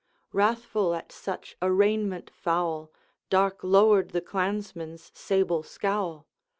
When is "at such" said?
0.95-1.55